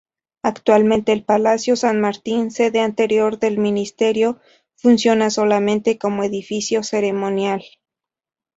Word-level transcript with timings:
Actualmente 0.41 1.11
el 1.11 1.23
Palacio 1.23 1.75
San 1.75 2.01
Martín, 2.01 2.49
sede 2.49 2.79
anterior 2.79 3.37
del 3.37 3.59
Ministerio, 3.59 4.39
funciona 4.75 5.29
solamente 5.29 5.99
como 5.99 6.23
edificio 6.23 6.81
ceremonial. 6.81 7.61